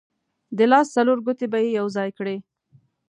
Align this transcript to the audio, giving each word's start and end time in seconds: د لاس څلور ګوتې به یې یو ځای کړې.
د 0.57 0.59
لاس 0.71 0.87
څلور 0.95 1.17
ګوتې 1.25 1.45
به 1.51 1.59
یې 1.63 1.69
یو 1.79 1.87
ځای 1.95 2.09
کړې. 2.17 2.35